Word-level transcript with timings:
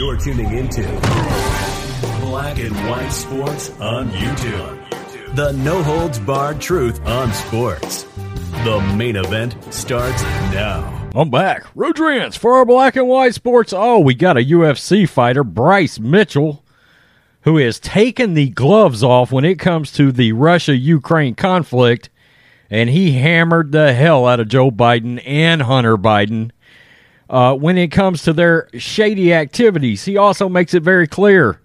You're 0.00 0.16
tuning 0.16 0.56
into 0.56 0.80
Black 2.22 2.58
and 2.58 2.74
White 2.88 3.10
Sports 3.10 3.68
on 3.80 4.08
YouTube. 4.08 5.34
The 5.34 5.52
no 5.52 5.82
holds 5.82 6.18
barred 6.18 6.58
truth 6.58 7.04
on 7.04 7.30
sports. 7.34 8.04
The 8.64 8.80
main 8.96 9.16
event 9.16 9.58
starts 9.70 10.22
now. 10.22 11.10
I'm 11.14 11.28
back. 11.28 11.66
Rodrance 11.74 12.34
for 12.34 12.54
our 12.54 12.64
black 12.64 12.96
and 12.96 13.08
white 13.08 13.34
sports. 13.34 13.74
Oh, 13.76 13.98
we 13.98 14.14
got 14.14 14.38
a 14.38 14.40
UFC 14.42 15.06
fighter, 15.06 15.44
Bryce 15.44 15.98
Mitchell, 15.98 16.64
who 17.42 17.58
has 17.58 17.78
taken 17.78 18.32
the 18.32 18.48
gloves 18.48 19.04
off 19.04 19.30
when 19.30 19.44
it 19.44 19.58
comes 19.58 19.92
to 19.92 20.12
the 20.12 20.32
Russia 20.32 20.74
Ukraine 20.74 21.34
conflict, 21.34 22.08
and 22.70 22.88
he 22.88 23.12
hammered 23.18 23.70
the 23.70 23.92
hell 23.92 24.26
out 24.26 24.40
of 24.40 24.48
Joe 24.48 24.70
Biden 24.70 25.22
and 25.26 25.60
Hunter 25.60 25.98
Biden. 25.98 26.52
Uh, 27.30 27.54
when 27.54 27.78
it 27.78 27.92
comes 27.92 28.24
to 28.24 28.32
their 28.32 28.68
shady 28.76 29.32
activities, 29.32 30.04
he 30.04 30.16
also 30.16 30.48
makes 30.48 30.74
it 30.74 30.82
very 30.82 31.06
clear 31.06 31.60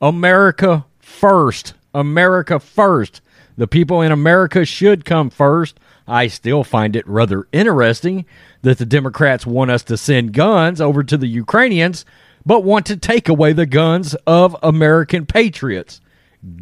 America 0.00 0.86
first. 0.98 1.74
America 1.94 2.58
first. 2.58 3.20
The 3.58 3.66
people 3.66 4.00
in 4.00 4.12
America 4.12 4.64
should 4.64 5.04
come 5.04 5.28
first. 5.28 5.78
I 6.08 6.28
still 6.28 6.64
find 6.64 6.96
it 6.96 7.06
rather 7.06 7.46
interesting 7.52 8.24
that 8.62 8.78
the 8.78 8.86
Democrats 8.86 9.44
want 9.44 9.70
us 9.70 9.82
to 9.84 9.98
send 9.98 10.32
guns 10.32 10.80
over 10.80 11.04
to 11.04 11.18
the 11.18 11.26
Ukrainians, 11.26 12.06
but 12.46 12.64
want 12.64 12.86
to 12.86 12.96
take 12.96 13.28
away 13.28 13.52
the 13.52 13.66
guns 13.66 14.14
of 14.26 14.56
American 14.62 15.26
patriots. 15.26 16.00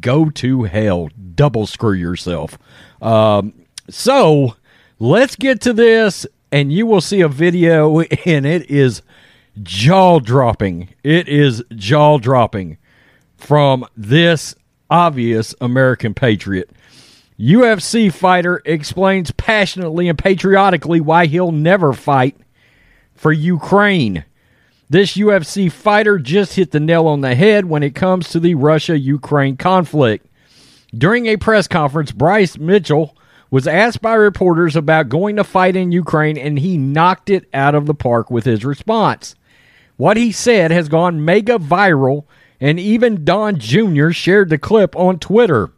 Go 0.00 0.28
to 0.28 0.64
hell. 0.64 1.08
Double 1.34 1.66
screw 1.66 1.94
yourself. 1.94 2.58
Um, 3.00 3.54
so 3.88 4.56
let's 4.98 5.36
get 5.36 5.62
to 5.62 5.72
this, 5.72 6.26
and 6.52 6.72
you 6.72 6.86
will 6.86 7.00
see 7.00 7.22
a 7.22 7.28
video, 7.28 8.00
and 8.26 8.46
it 8.46 8.70
is 8.70 9.02
jaw 9.62 10.20
dropping. 10.20 10.90
It 11.02 11.28
is 11.28 11.64
jaw 11.74 12.18
dropping 12.18 12.78
from 13.36 13.86
this 13.96 14.54
obvious 14.90 15.54
American 15.60 16.14
patriot. 16.14 16.70
UFC 17.40 18.12
fighter 18.12 18.62
explains 18.64 19.32
passionately 19.32 20.08
and 20.08 20.18
patriotically 20.18 21.00
why 21.00 21.26
he'll 21.26 21.50
never 21.50 21.92
fight 21.92 22.36
for 23.14 23.32
Ukraine. 23.32 24.24
This 24.90 25.16
UFC 25.16 25.72
fighter 25.72 26.18
just 26.18 26.54
hit 26.54 26.70
the 26.70 26.78
nail 26.78 27.06
on 27.06 27.22
the 27.22 27.34
head 27.34 27.64
when 27.64 27.82
it 27.82 27.94
comes 27.94 28.28
to 28.28 28.38
the 28.38 28.54
Russia 28.54 28.98
Ukraine 28.98 29.56
conflict. 29.56 30.26
During 30.96 31.26
a 31.26 31.38
press 31.38 31.66
conference, 31.66 32.12
Bryce 32.12 32.58
Mitchell 32.58 33.16
was 33.52 33.66
asked 33.66 34.00
by 34.00 34.14
reporters 34.14 34.74
about 34.74 35.10
going 35.10 35.36
to 35.36 35.44
fight 35.44 35.76
in 35.76 35.92
Ukraine, 35.92 36.38
and 36.38 36.58
he 36.58 36.78
knocked 36.78 37.28
it 37.28 37.46
out 37.52 37.74
of 37.74 37.84
the 37.84 37.94
park 37.94 38.30
with 38.30 38.46
his 38.46 38.64
response. 38.64 39.34
What 39.98 40.16
he 40.16 40.32
said 40.32 40.70
has 40.70 40.88
gone 40.88 41.22
mega 41.22 41.58
viral 41.58 42.24
and 42.62 42.80
even 42.80 43.26
Don 43.26 43.58
Jr. 43.58 44.10
shared 44.10 44.48
the 44.48 44.56
clip 44.56 44.96
on 44.96 45.18
Twitter. 45.18 45.70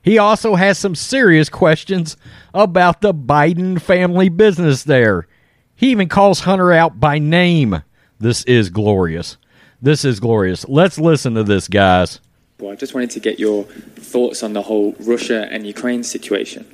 He 0.00 0.16
also 0.16 0.54
has 0.54 0.78
some 0.78 0.94
serious 0.94 1.48
questions 1.48 2.16
about 2.54 3.00
the 3.00 3.12
Biden 3.12 3.80
family 3.80 4.28
business 4.28 4.84
there. 4.84 5.26
He 5.74 5.90
even 5.90 6.08
calls 6.08 6.40
Hunter 6.40 6.70
out 6.70 7.00
by 7.00 7.18
name. 7.18 7.82
This 8.20 8.44
is 8.44 8.70
glorious. 8.70 9.38
This 9.82 10.04
is 10.04 10.20
glorious. 10.20 10.64
Let's 10.68 10.98
listen 10.98 11.34
to 11.34 11.42
this, 11.42 11.66
guys. 11.66 12.20
Well, 12.60 12.70
I 12.70 12.76
just 12.76 12.94
wanted 12.94 13.10
to 13.10 13.20
get 13.20 13.40
your 13.40 13.64
thoughts 13.64 14.42
on 14.44 14.52
the 14.52 14.62
whole 14.62 14.94
Russia 15.00 15.48
and 15.50 15.66
Ukraine 15.66 16.04
situation. 16.04 16.72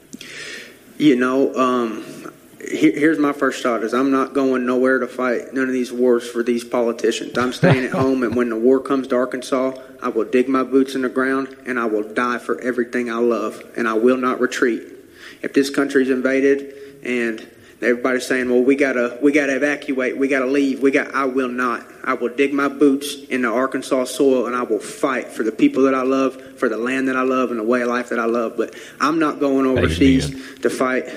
You 0.99 1.17
know, 1.17 1.55
um, 1.55 2.05
here, 2.61 2.93
here's 2.93 3.19
my 3.19 3.33
first 3.33 3.63
thought: 3.63 3.83
is 3.83 3.95
I'm 3.95 4.11
not 4.11 4.35
going 4.35 4.67
nowhere 4.67 4.99
to 4.99 5.07
fight 5.07 5.55
none 5.55 5.69
of 5.69 5.73
these 5.73 5.91
wars 5.91 6.29
for 6.29 6.43
these 6.43 6.65
politicians. 6.65 7.39
I'm 7.39 7.55
staying 7.55 7.87
at 7.87 7.91
home, 8.03 8.23
and 8.23 8.37
when 8.37 8.51
the 8.51 8.59
war 8.59 8.79
comes 8.79 9.09
to 9.09 9.17
Arkansas, 9.17 9.73
I 10.03 10.09
will 10.09 10.25
dig 10.25 10.49
my 10.49 10.65
boots 10.65 10.95
in 10.95 11.03
the 11.03 11.09
ground 11.09 11.57
and 11.67 11.79
I 11.79 11.87
will 11.87 12.03
die 12.03 12.39
for 12.39 12.61
everything 12.61 13.11
I 13.11 13.17
love, 13.17 13.63
and 13.75 13.89
I 13.89 13.95
will 13.95 14.19
not 14.19 14.39
retreat. 14.39 14.83
If 15.41 15.55
this 15.55 15.71
country's 15.71 16.11
invaded 16.11 16.75
and 17.03 17.49
everybody's 17.83 18.27
saying, 18.27 18.49
"Well, 18.49 18.63
we 18.63 18.77
gotta 18.77 19.19
we 19.23 19.33
gotta 19.33 19.57
evacuate, 19.57 20.17
we 20.17 20.29
gotta 20.29 20.47
leave," 20.47 20.81
we 20.81 20.91
got. 20.91 21.15
I 21.15 21.25
will 21.25 21.49
not. 21.49 21.87
I 22.05 22.15
will 22.15 22.31
dig 22.31 22.53
my 22.53 22.69
boots 22.69 23.15
in 23.29 23.43
the 23.43 23.49
Arkansas 23.49 24.05
soil, 24.05 24.47
and 24.47 24.57
I 24.57 24.63
will 24.63 24.79
fight 24.79 25.29
for 25.29 25.43
the 25.43 25.53
people 25.53 25.83
that 25.85 25.95
I 25.95 26.03
love, 26.03 26.59
for 26.59 26.69
the 26.69 26.79
land 26.79 27.09
that 27.09 27.17
I 27.17 27.23
love, 27.23 27.51
and 27.51 27.61
the 27.61 27.65
way 27.65 27.83
of 27.83 27.89
life 27.89 28.09
that 28.11 28.19
I 28.19 28.27
love. 28.27 28.57
But 28.57 28.75
I'm 29.01 29.19
not 29.19 29.41
going 29.41 29.67
overseas 29.67 30.31
to 30.61 30.71
fight 30.71 31.09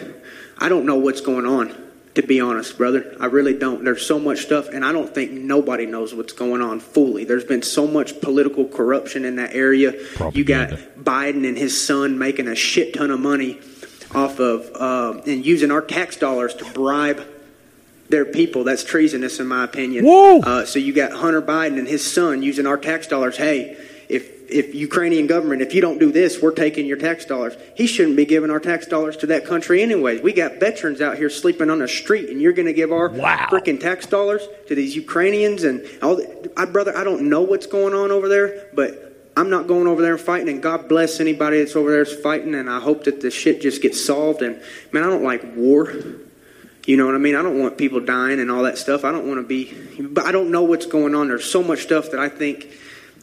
I 0.64 0.70
don't 0.70 0.86
know 0.86 0.96
what's 0.96 1.20
going 1.20 1.46
on, 1.46 1.76
to 2.16 2.22
be 2.22 2.40
honest, 2.40 2.78
brother. 2.78 3.18
I 3.20 3.26
really 3.26 3.54
don't. 3.58 3.84
There's 3.84 4.06
so 4.06 4.18
much 4.18 4.40
stuff, 4.40 4.70
and 4.70 4.86
I 4.86 4.94
don't 4.94 5.14
think 5.14 5.32
nobody 5.32 5.86
knows 5.86 6.14
what's 6.14 6.34
going 6.34 6.62
on 6.62 6.80
fully. 6.80 7.26
There's 7.26 7.44
been 7.44 7.64
so 7.64 7.86
much 7.86 8.22
political 8.22 8.66
corruption 8.66 9.26
in 9.26 9.36
that 9.38 9.54
area. 9.54 9.94
You 10.32 10.46
got 10.46 10.70
Biden 10.98 11.46
and 11.48 11.58
his 11.58 11.86
son 11.86 12.18
making 12.18 12.48
a 12.48 12.56
shit 12.56 12.94
ton 12.94 13.12
of 13.12 13.20
money 13.20 13.60
off 14.16 14.40
of 14.40 14.70
uh, 14.76 15.22
and 15.26 15.46
using 15.46 15.72
our 15.72 15.82
tax 15.82 16.18
dollars 16.18 16.54
to 16.56 16.66
bribe 16.72 17.26
their 18.10 18.26
people. 18.26 18.64
That's 18.64 18.84
treasonous, 18.84 19.40
in 19.40 19.48
my 19.48 19.64
opinion. 19.64 20.06
Uh, 20.44 20.66
so 20.66 20.80
you 20.80 20.94
got 20.94 21.12
Hunter 21.14 21.42
Biden 21.42 21.80
and 21.80 21.88
his 21.88 22.06
son 22.10 22.44
using 22.44 22.68
our 22.68 22.78
tax 22.78 23.08
dollars. 23.08 23.38
Hey, 23.38 23.78
if 24.10 24.32
if 24.50 24.76
Ukrainian 24.76 25.26
government, 25.26 25.62
if 25.64 25.74
you 25.74 25.82
don't 25.82 25.98
do 25.98 26.12
this, 26.12 26.40
we're 26.42 26.52
taking 26.52 26.86
your 26.86 26.98
tax 26.98 27.26
dollars. 27.26 27.56
He 27.76 27.88
shouldn't 27.88 28.18
be 28.18 28.26
giving 28.26 28.52
our 28.52 28.60
tax 28.60 28.86
dollars 28.86 29.18
to 29.18 29.26
that 29.28 29.46
country 29.46 29.82
anyways. 29.82 30.22
We 30.22 30.32
got 30.34 30.60
veterans 30.60 31.02
out 31.02 31.18
here 31.18 31.30
sleeping 31.30 31.70
on 31.72 31.80
the 31.80 31.88
street, 31.88 32.30
and 32.30 32.40
you're 32.42 32.54
going 32.54 32.68
to 32.68 32.74
give 32.74 32.92
our 32.92 33.10
Wow. 33.10 33.48
freaking 33.50 33.80
tax 33.80 34.06
dollars 34.06 34.48
to 34.68 34.76
these 34.76 34.96
Ukrainians 34.96 35.64
and 35.64 35.84
all. 36.04 36.18
The, 36.18 36.52
I, 36.56 36.66
brother, 36.66 36.96
I 36.96 37.04
don't 37.04 37.30
know 37.30 37.42
what's 37.42 37.66
going 37.66 37.94
on 37.96 38.12
over 38.12 38.28
there, 38.28 38.68
but 38.74 39.13
I'm 39.36 39.50
not 39.50 39.68
going 39.68 39.88
over 39.88 40.02
there 40.02 40.14
and 40.14 40.22
fighting. 40.22 40.50
And 40.50 40.62
God 40.62 40.88
bless 40.88 41.20
anybody 41.20 41.60
that's 41.60 41.76
over 41.76 41.92
there 41.92 42.02
is 42.02 42.14
fighting. 42.14 42.56
And 42.56 42.70
I 42.70 42.80
hope 42.80 43.06
that 43.06 43.22
the 43.22 43.32
shit 43.32 43.62
just 43.62 43.82
gets 43.82 44.04
solved. 44.04 44.42
And 44.42 44.62
man, 44.92 45.04
I 45.04 45.08
don't 45.08 45.24
like 45.24 45.44
war. 45.56 45.94
You 46.86 46.98
know 46.98 47.06
what 47.06 47.16
I 47.16 47.18
mean? 47.18 47.36
I 47.36 47.42
don't 47.42 47.60
want 47.60 47.78
people 47.78 48.00
dying 48.02 48.40
and 48.40 48.52
all 48.52 48.64
that 48.64 48.78
stuff. 48.78 49.06
I 49.06 49.12
don't 49.12 49.28
want 49.28 49.40
to 49.40 49.48
be, 49.48 49.74
but 50.02 50.26
I 50.26 50.32
don't 50.32 50.52
know 50.52 50.64
what's 50.64 50.86
going 50.86 51.16
on. 51.16 51.30
There's 51.30 51.50
so 51.50 51.64
much 51.64 51.84
stuff 51.84 52.12
that 52.12 52.20
I 52.20 52.28
think 52.28 52.68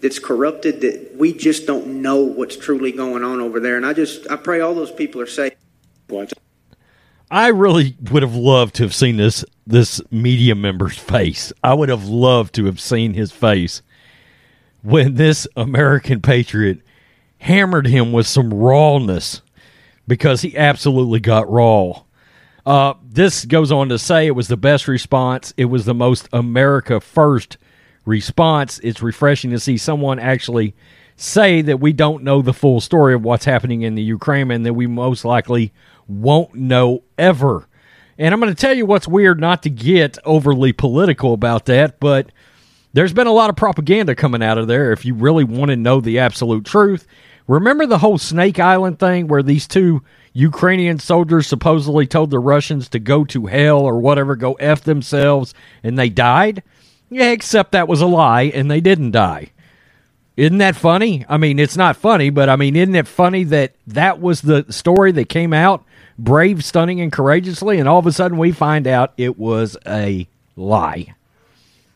that's 0.01 0.19
corrupted 0.19 0.81
that 0.81 1.17
we 1.17 1.35
just 1.35 1.67
don't 1.67 2.01
know 2.01 2.23
what's 2.23 2.57
truly 2.57 2.91
going 2.91 3.23
on 3.23 3.41
over 3.41 3.61
there. 3.61 3.77
And 3.77 3.85
I 3.85 3.93
just, 3.93 4.31
I 4.31 4.37
pray 4.37 4.61
all 4.61 4.75
those 4.75 4.91
people 4.91 5.21
are 5.21 5.27
safe. 5.27 5.53
Well, 6.09 6.23
I 6.23 6.25
just- 6.25 6.41
I 7.33 7.49
really 7.49 7.97
would 8.11 8.25
have 8.25 8.35
loved 8.35 8.75
to 8.77 8.83
have 8.83 8.95
seen 8.95 9.17
this 9.17 9.45
this 9.67 10.01
media 10.11 10.57
member's 10.57 10.99
face. 10.99 11.53
I 11.63 11.75
would 11.75 11.89
have 11.89 12.09
loved 12.09 12.57
to 12.57 12.65
have 12.65 12.81
seen 12.81 13.15
his 13.15 13.31
face 13.31 13.83
when 14.83 15.15
this 15.15 15.47
American 15.57 16.21
patriot 16.21 16.81
hammered 17.39 17.87
him 17.87 18.13
with 18.13 18.27
some 18.27 18.53
rawness 18.53 19.43
because 20.07 20.43
he 20.43 20.57
absolutely 20.57 21.21
got 21.21 21.51
raw. 21.51 22.03
Uh, 22.67 22.95
this 23.03 23.45
goes 23.45 23.73
on 23.73 23.89
to 23.89 23.99
say 23.99 24.27
it 24.27 24.33
was 24.33 24.49
the 24.49 24.57
best 24.57 24.87
response. 24.87 25.55
It 25.57 25.67
was 25.67 25.85
the 25.85 25.95
most 25.95 26.29
America 26.33 27.01
first 27.01 27.57
response. 28.05 28.79
It's 28.81 29.03
refreshing 29.03 29.51
to 29.51 29.61
see 29.61 29.77
someone 29.77 30.19
actually 30.19 30.75
say 31.17 31.63
that 31.63 31.81
we 31.81 31.93
don't 31.93 32.25
know 32.25 32.43
the 32.43 32.53
full 32.53 32.81
story 32.81 33.15
of 33.15 33.23
what's 33.23 33.45
happening 33.45 33.83
in 33.83 33.95
the 33.95 34.03
Ukraine 34.03 34.51
and 34.51 34.65
that 34.65 34.75
we 34.75 34.87
most 34.87 35.25
likely 35.25 35.73
won't 36.09 36.55
know 36.55 37.03
ever. 37.19 37.67
And 38.19 38.35
I'm 38.35 38.41
going 38.41 38.55
to 38.55 38.61
tell 38.61 38.75
you 38.75 38.85
what's 38.85 39.09
weird 39.09 39.41
not 39.41 39.63
to 39.63 39.71
get 39.71 40.19
overly 40.25 40.73
political 40.73 41.33
about 41.33 41.67
that, 41.67 42.01
but 42.01 42.31
there's 42.93 43.13
been 43.13 43.27
a 43.27 43.33
lot 43.33 43.51
of 43.51 43.57
propaganda 43.57 44.15
coming 44.15 44.43
out 44.43 44.59
of 44.59 44.67
there 44.67 44.93
if 44.93 45.05
you 45.05 45.15
really 45.15 45.45
want 45.45 45.71
to 45.71 45.77
know 45.77 46.01
the 46.01 46.19
absolute 46.19 46.65
truth. 46.65 47.07
Remember 47.47 47.87
the 47.87 47.99
whole 47.99 48.19
Snake 48.19 48.59
Island 48.59 48.99
thing 48.99 49.27
where 49.27 49.43
these 49.43 49.67
two 49.67 50.03
Ukrainian 50.33 50.99
soldiers 50.99 51.47
supposedly 51.47 52.07
told 52.07 52.31
the 52.31 52.39
Russians 52.39 52.89
to 52.91 52.99
go 52.99 53.25
to 53.25 53.47
hell 53.47 53.81
or 53.81 53.99
whatever, 53.99 54.37
go 54.37 54.55
F 54.55 54.83
themselves, 54.83 55.55
and 55.83 55.99
they 55.99 56.09
died? 56.09 56.63
Yeah, 57.11 57.31
except 57.31 57.73
that 57.73 57.89
was 57.89 58.01
a 58.01 58.07
lie 58.07 58.43
and 58.43 58.71
they 58.71 58.81
didn't 58.81 59.11
die. 59.11 59.51
Isn't 60.37 60.59
that 60.59 60.77
funny? 60.77 61.25
I 61.29 61.37
mean, 61.37 61.59
it's 61.59 61.77
not 61.77 61.97
funny, 61.97 62.31
but 62.31 62.49
I 62.49 62.57
mean, 62.57 62.77
isn't 62.77 62.95
it 62.95 63.09
funny 63.09 63.45
that 63.45 63.75
that 63.89 64.21
was 64.21 64.43
the 64.43 64.65
story 64.71 65.13
that 65.13 65.29
came 65.29 65.53
out 65.53 65.85
brave, 66.21 66.65
stunning, 66.65 67.01
and 67.01 67.11
courageously, 67.11 67.79
and 67.79 67.89
all 67.89 67.99
of 67.99 68.07
a 68.07 68.13
sudden 68.13 68.39
we 68.39 68.53
find 68.53 68.87
out 68.87 69.13
it 69.17 69.39
was 69.39 69.77
a 69.87 70.29
lie. 70.55 71.15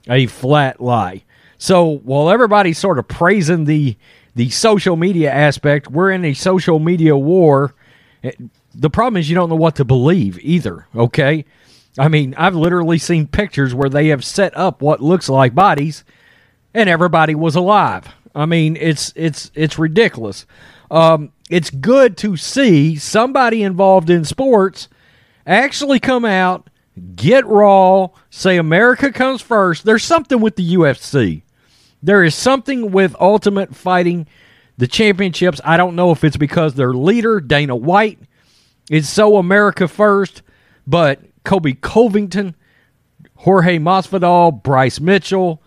A 0.09 0.27
flat 0.27 0.81
lie. 0.81 1.25
So 1.59 1.99
while 1.99 2.31
everybody's 2.31 2.79
sort 2.79 2.99
of 2.99 3.09
praising 3.09 3.65
the 3.65 3.97
the 4.35 4.51
social 4.51 4.97
media 4.97 5.33
aspect, 5.33 5.89
we're 5.91 6.11
in 6.11 6.25
a 6.25 6.35
social 6.35 6.79
media 6.79 7.17
war. 7.17 7.75
Eh, 8.25 8.33
the 8.75 8.91
problem 8.91 9.19
is 9.19 9.29
you 9.31 9.37
don't 9.37 9.49
know 9.49 9.55
what 9.55 9.77
to 9.77 9.85
believe 9.85 10.39
either. 10.43 10.87
Okay, 10.95 11.45
I 11.99 12.09
mean 12.09 12.35
I've 12.37 12.57
literally 12.57 12.99
seen 12.99 13.27
pictures 13.27 13.75
where 13.75 13.89
they 13.89 14.09
have 14.09 14.25
set 14.25 14.57
up 14.57 14.83
what 14.83 15.01
looks 15.01 15.29
like 15.29 15.55
bodies, 15.55 16.05
and 16.75 16.89
everybody 16.89 17.35
was 17.35 17.55
alive. 17.55 18.09
I 18.35 18.47
mean 18.47 18.77
it's 18.77 19.13
it's 19.17 19.51
it's 19.55 19.79
ridiculous. 19.79 20.47
Um, 20.91 21.33
it's 21.51 21.71
good 21.71 22.17
to 22.19 22.37
see 22.37 22.97
somebody 22.97 23.63
involved 23.63 24.11
in 24.11 24.25
sports 24.25 24.89
actually 25.47 26.01
come 26.01 26.25
out, 26.25 26.69
get 27.17 27.47
raw, 27.47 28.09
say 28.31 28.57
America 28.57 29.13
comes 29.13 29.43
first. 29.43 29.85
There's 29.85 30.05
something 30.05 30.41
with 30.41 30.57
the 30.57 30.75
UFC. 30.75 31.43
There 32.03 32.23
is 32.23 32.35
something 32.35 32.93
with 32.93 33.17
Ultimate 33.21 33.75
Fighting, 33.75 34.27
the 34.77 34.87
championships. 34.87 35.61
I 35.65 35.77
don't 35.77 35.97
know 35.97 36.11
if 36.11 36.23
it's 36.23 36.37
because 36.37 36.75
their 36.75 36.93
leader, 36.93 37.41
Dana 37.41 37.75
White, 37.75 38.19
is 38.91 39.09
so 39.09 39.37
America 39.37 39.89
first, 39.89 40.43
but 40.87 41.21
Colby 41.45 41.75
Covington, 41.75 42.55
Jorge 43.37 43.79
Masvidal, 43.79 44.63
Bryce 44.63 45.01
Mitchell. 45.01 45.63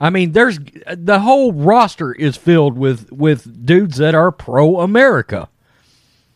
I 0.00 0.10
mean, 0.10 0.32
there's 0.32 0.58
the 0.94 1.20
whole 1.20 1.52
roster 1.52 2.12
is 2.12 2.36
filled 2.36 2.78
with 2.78 3.10
with 3.10 3.66
dudes 3.66 3.96
that 3.96 4.14
are 4.14 4.30
pro 4.30 4.80
America. 4.80 5.48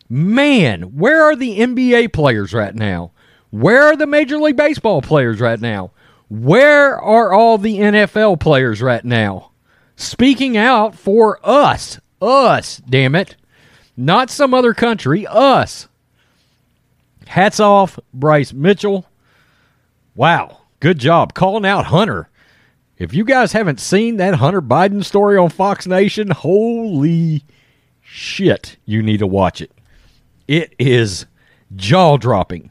Man, 0.09 0.97
where 0.97 1.23
are 1.23 1.37
the 1.37 1.61
NBA 1.61 2.13
players 2.13 2.53
right 2.53 2.75
now? 2.75 3.13
Where 3.53 3.83
are 3.83 3.97
the 3.97 4.07
Major 4.07 4.39
League 4.39 4.57
Baseball 4.57 5.03
players 5.03 5.39
right 5.39 5.61
now? 5.61 5.91
Where 6.31 6.99
are 6.99 7.35
all 7.35 7.59
the 7.59 7.77
NFL 7.81 8.41
players 8.41 8.81
right 8.81 9.05
now? 9.05 9.51
Speaking 9.95 10.57
out 10.57 10.95
for 10.95 11.39
us. 11.47 12.01
Us, 12.23 12.79
damn 12.89 13.15
it. 13.15 13.37
Not 13.95 14.31
some 14.31 14.55
other 14.55 14.73
country, 14.73 15.27
us. 15.27 15.87
Hats 17.27 17.61
off, 17.61 17.99
Bryce 18.15 18.55
Mitchell. 18.55 19.05
Wow, 20.15 20.61
good 20.81 20.99
job 20.99 21.35
calling 21.35 21.67
out 21.67 21.87
Hunter. 21.87 22.31
If 22.97 23.13
you 23.13 23.23
guys 23.23 23.53
haven't 23.53 23.81
seen 23.81 24.17
that 24.17 24.37
Hunter 24.37 24.63
Biden 24.63 25.05
story 25.05 25.37
on 25.37 25.51
Fox 25.51 25.87
Nation, 25.87 26.31
holy 26.31 27.45
shit, 28.01 28.79
you 28.87 29.03
need 29.03 29.19
to 29.19 29.27
watch 29.27 29.61
it. 29.61 29.73
It 30.49 30.75
is 30.79 31.27
jaw 31.77 32.17
dropping. 32.17 32.71